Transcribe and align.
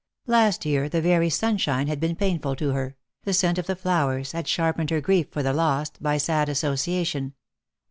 Last 0.25 0.65
year, 0.65 0.89
the 0.89 0.99
very 0.99 1.29
sunshine 1.29 1.85
had 1.85 1.99
been 1.99 2.15
painful 2.15 2.55
to 2.55 2.71
her, 2.71 2.95
the 3.23 3.33
scent 3.35 3.59
of 3.59 3.67
the 3.67 3.75
flowers 3.75 4.31
had 4.31 4.47
sharpened 4.47 4.89
her 4.89 4.99
grief 4.99 5.27
for 5.29 5.43
the 5.43 5.53
lost, 5.53 6.01
by 6.01 6.17
sad 6.17 6.49
association. 6.49 7.35